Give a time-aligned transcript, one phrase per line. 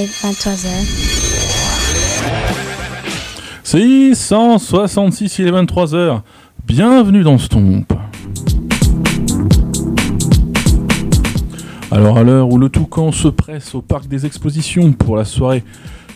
[0.00, 0.66] et 23h.
[3.64, 6.22] 666, il est 23h.
[6.66, 7.92] Bienvenue dans Stomp.
[11.90, 15.64] Alors à l'heure où le Toucan se presse au parc des expositions pour la soirée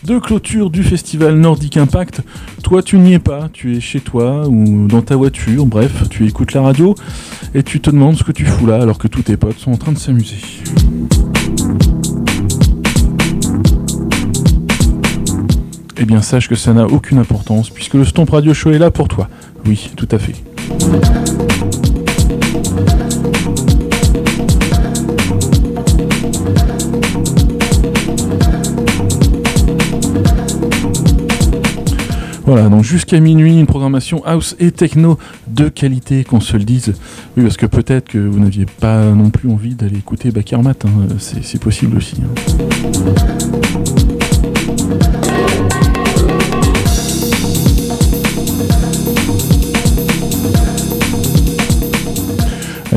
[0.03, 2.21] de clôture du festival Nordic Impact,
[2.63, 6.25] toi tu n'y es pas, tu es chez toi ou dans ta voiture, bref, tu
[6.25, 6.95] écoutes la radio
[7.53, 9.71] et tu te demandes ce que tu fous là alors que tous tes potes sont
[9.71, 10.37] en train de s'amuser.
[15.97, 18.91] Eh bien sache que ça n'a aucune importance puisque le Stomp Radio Show est là
[18.91, 19.29] pour toi.
[19.65, 20.35] Oui, tout à fait.
[32.45, 36.93] Voilà, donc jusqu'à minuit, une programmation house et techno de qualité, qu'on se le dise.
[37.35, 40.75] Oui, parce que peut-être que vous n'aviez pas non plus envie d'aller écouter Bakermat,
[41.17, 42.17] c'est c'est possible aussi.
[42.21, 43.74] hein.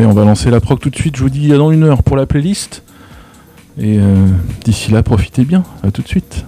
[0.07, 1.17] On va lancer la proc tout de suite.
[1.17, 2.85] Je vous dis à dans une heure pour la playlist.
[3.79, 4.27] Et euh,
[4.65, 5.65] d'ici là, profitez bien.
[5.83, 6.45] À tout de suite.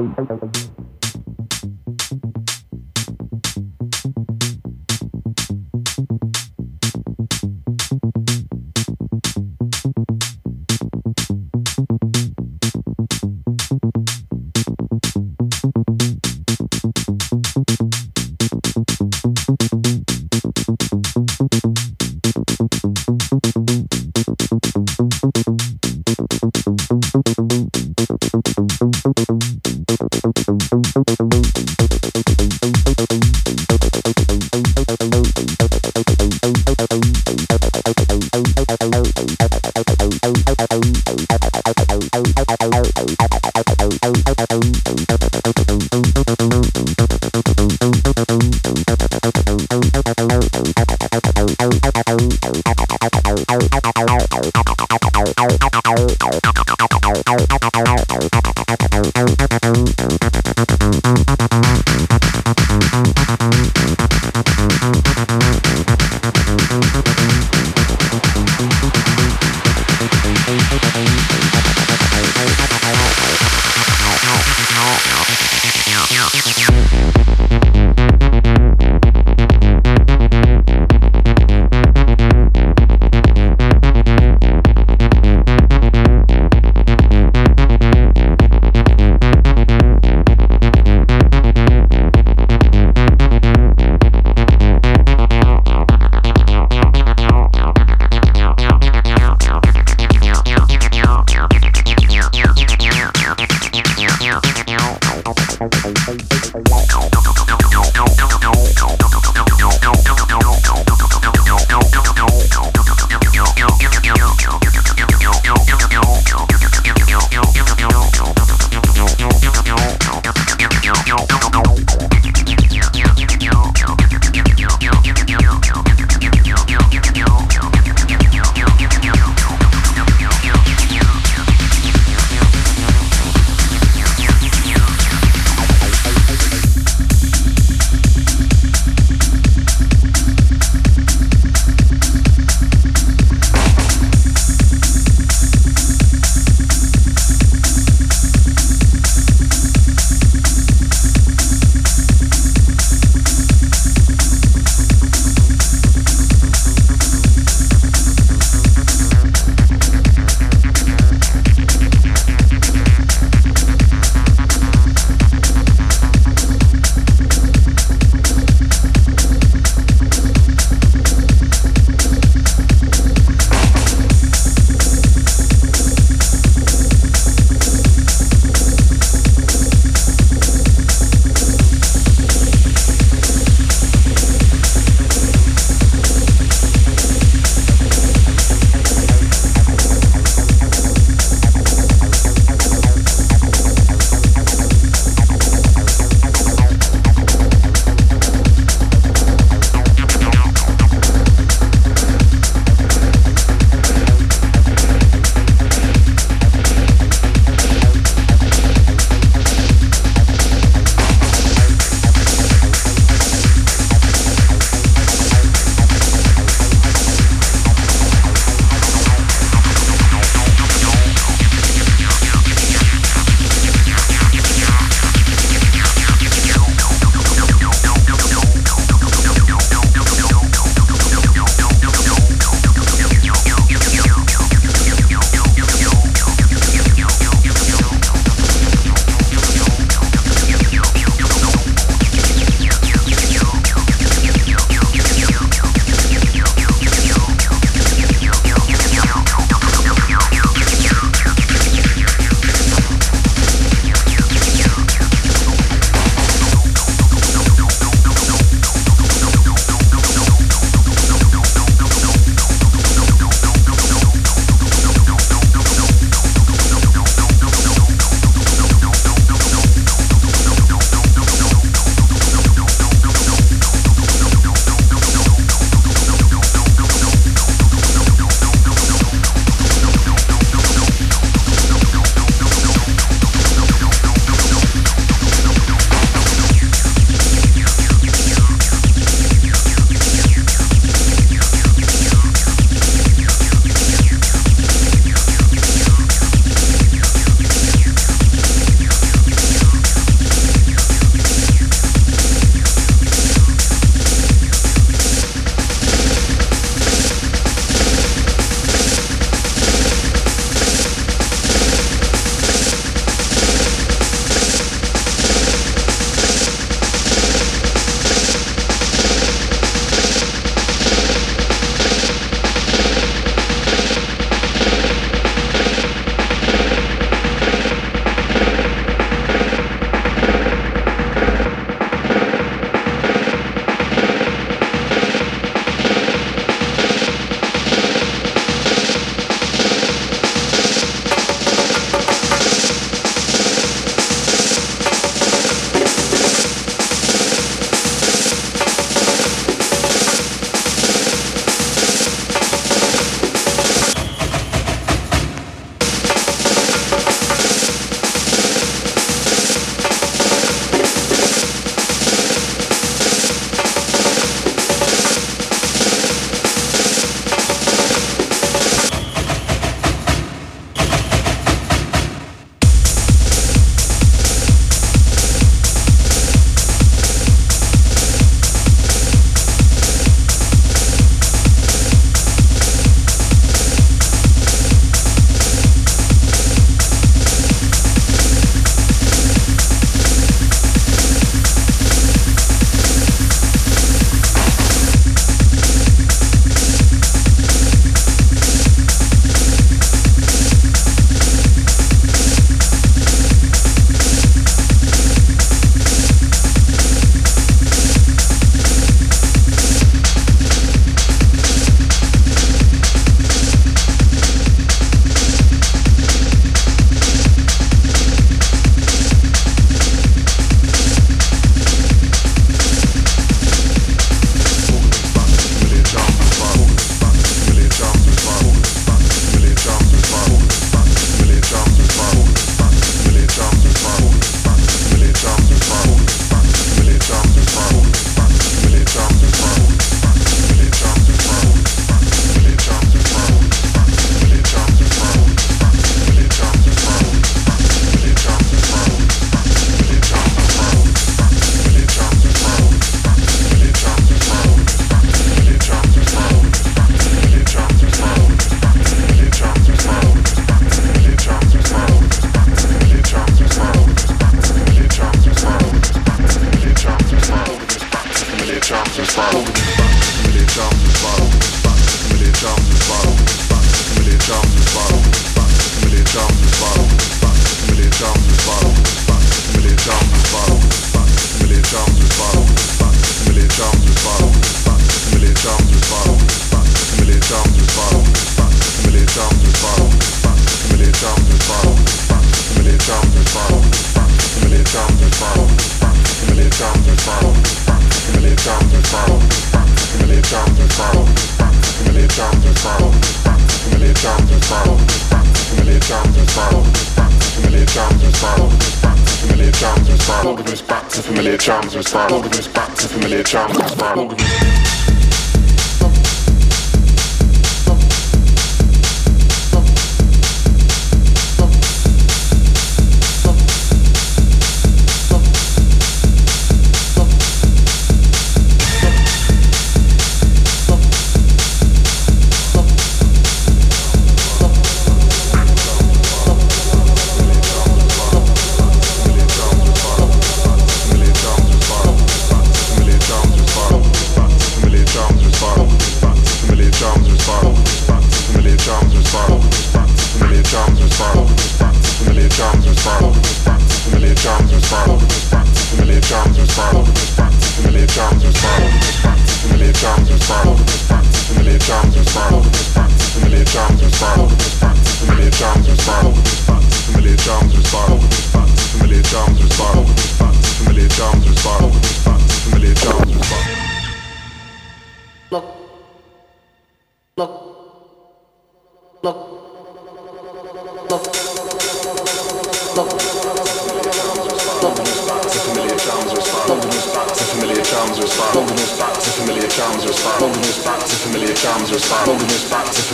[0.00, 0.59] はい。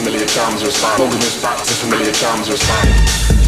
[0.07, 1.03] familiar charms respond.
[1.03, 3.46] Holding his back, to familiar charms respond.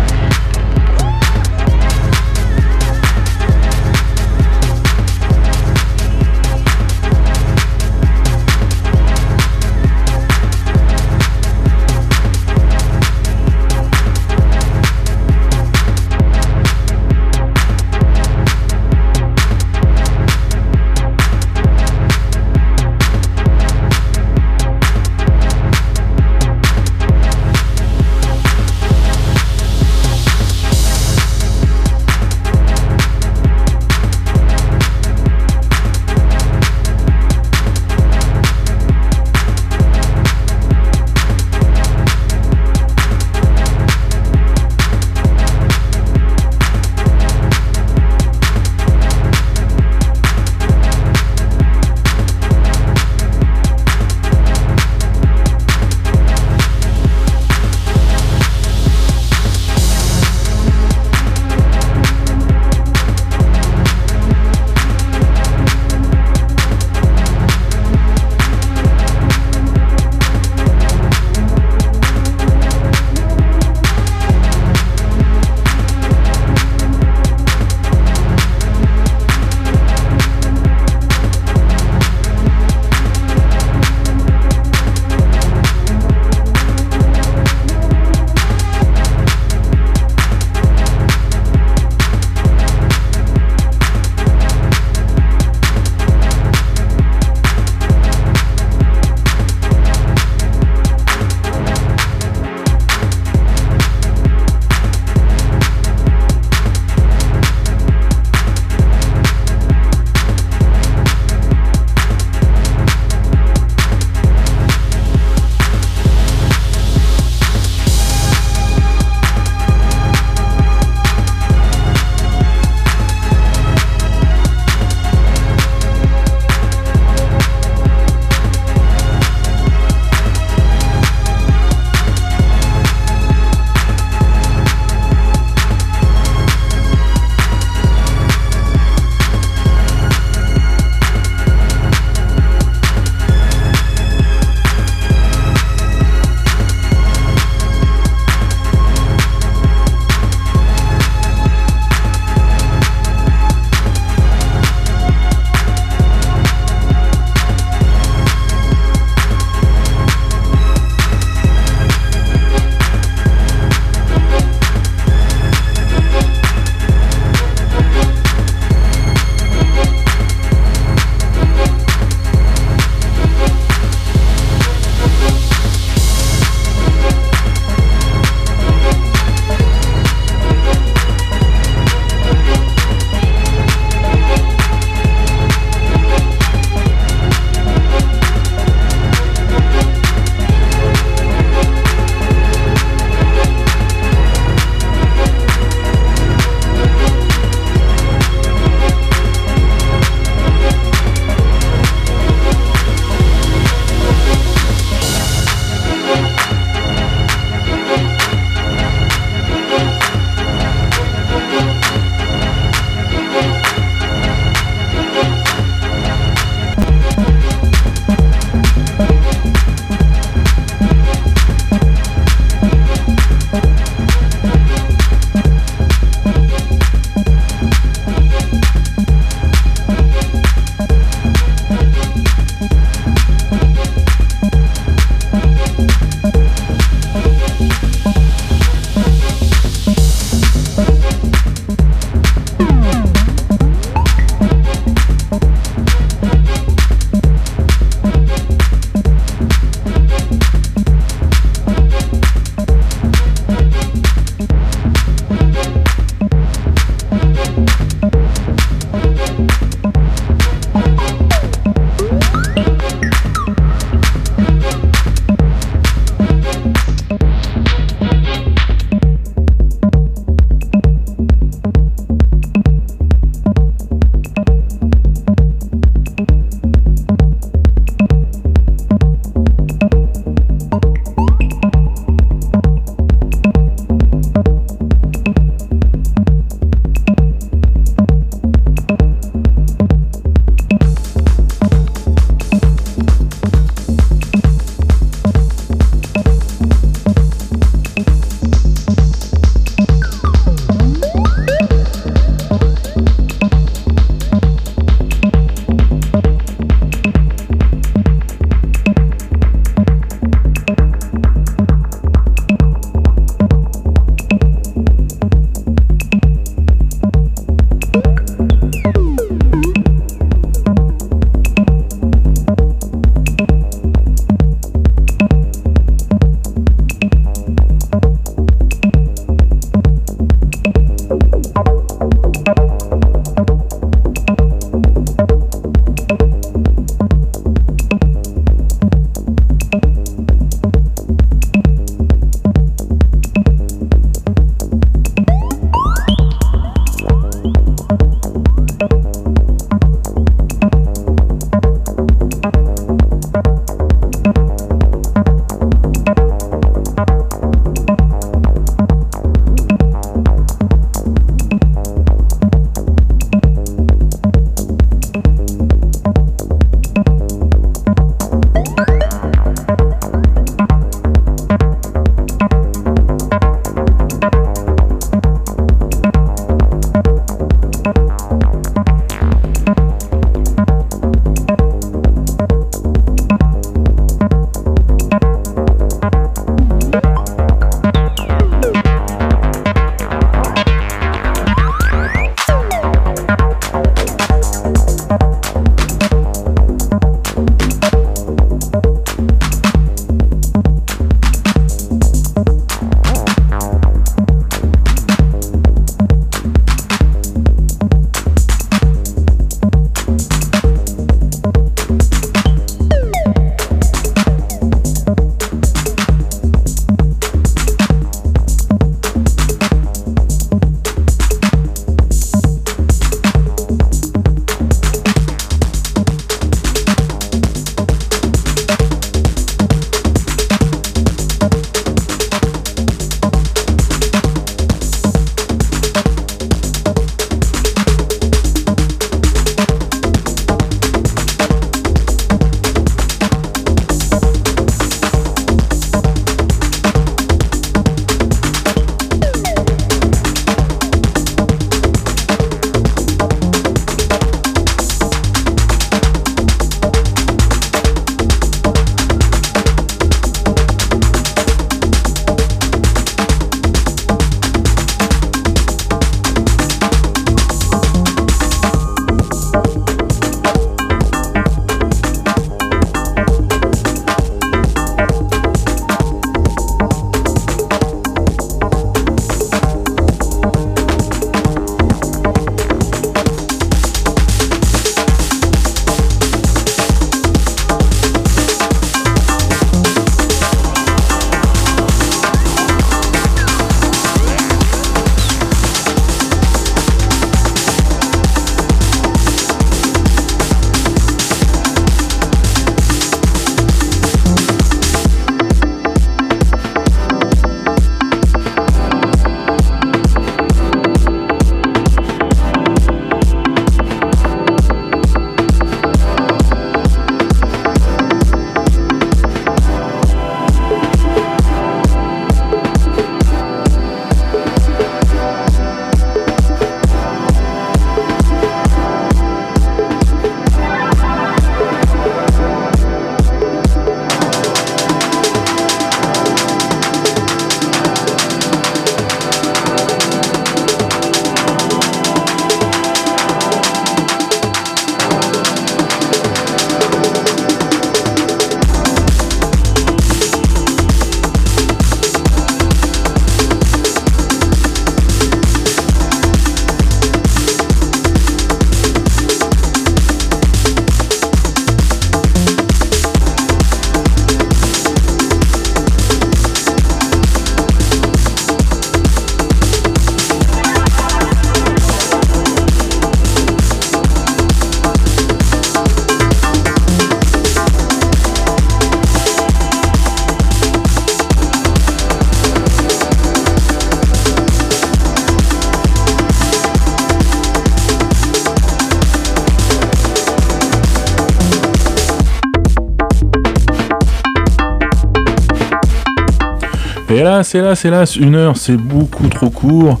[597.14, 600.00] Et hélas, hélas, hélas, une heure, c'est beaucoup trop court.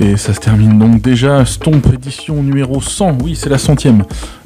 [0.00, 3.18] Et ça se termine donc déjà Stomp édition numéro 100.
[3.22, 4.02] Oui, c'est la centième.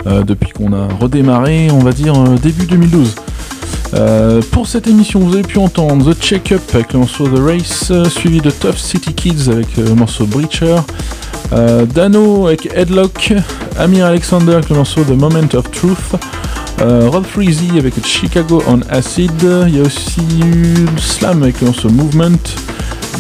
[0.07, 3.15] Euh, depuis qu'on a redémarré, on va dire euh, début 2012.
[3.95, 7.91] Euh, pour cette émission, vous avez pu entendre The Check-Up avec le morceau The Race,
[8.11, 10.77] suivi de Tough City Kids avec le morceau Breacher,
[11.95, 13.33] Dano avec Headlock,
[13.79, 16.17] Amir Alexander avec le morceau The Moment of Truth,
[16.81, 19.33] Rod Freezy avec Chicago on Acid,
[19.67, 20.23] il y a aussi
[20.97, 22.39] Slam avec morceau Movement,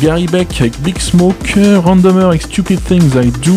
[0.01, 3.57] Gary Beck avec Big Smoke, Randomer avec Stupid Things I Do,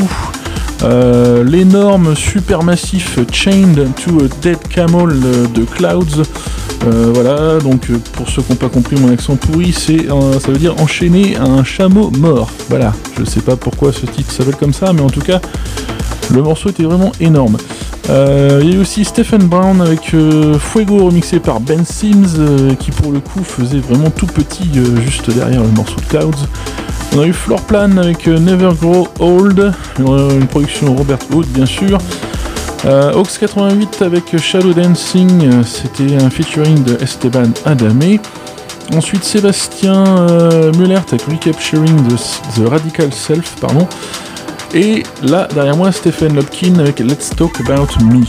[0.84, 5.20] euh, l'énorme supermassif Chained to a Dead Camel
[5.54, 6.24] de Clouds.
[6.88, 10.58] Euh, voilà, donc pour ceux qui n'ont pas compris mon accent pourri, c'est ça veut
[10.58, 12.50] dire enchaîner un chameau mort.
[12.70, 15.40] Voilà, je sais pas pourquoi ce titre s'appelle comme ça, mais en tout cas,
[16.32, 17.58] le morceau était vraiment énorme.
[18.10, 20.16] Euh, il y a aussi Stephen Brown avec
[20.60, 24.70] Fuego remixé par Ben Sims, qui pour le coup faisait vraiment tout petit
[25.04, 26.48] juste derrière le morceau de Clouds.
[27.14, 31.98] On a eu Floorplan avec euh, Never Grow Old, une production Robert Hood bien sûr.
[32.86, 38.18] Euh, Ox 88 avec Shadow Dancing, euh, c'était un featuring de Esteban Adame.
[38.96, 42.16] Ensuite Sébastien euh, Mullert avec Recapturing the,
[42.56, 43.88] the Radical Self, pardon.
[44.74, 48.24] Et là derrière moi Stephen Lopkin avec Let's Talk About Me.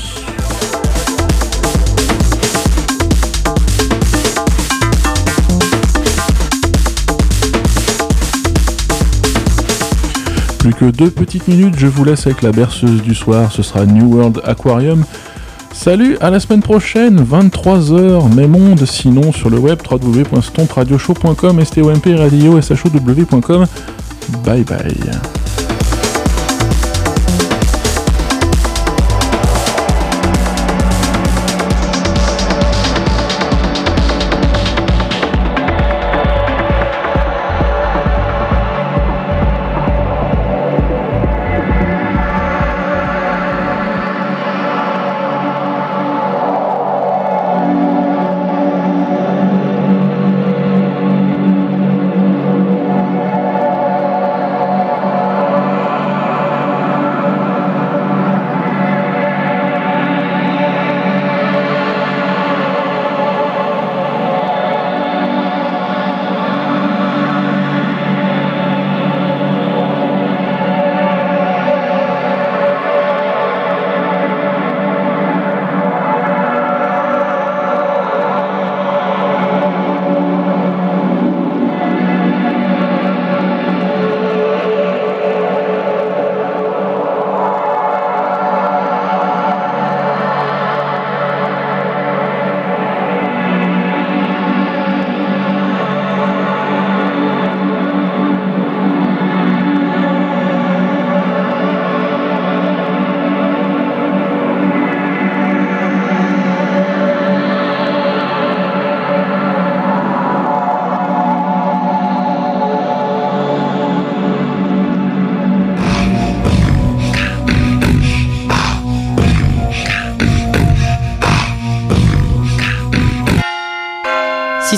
[10.59, 13.85] Plus que deux petites minutes, je vous laisse avec la berceuse du soir, ce sera
[13.85, 15.05] New World Aquarium.
[15.73, 22.61] Salut, à la semaine prochaine, 23h, même monde, sinon sur le web www.stompradioshow.com, STOMP radio,
[22.61, 23.67] SHOW.com.
[24.45, 25.42] Bye bye.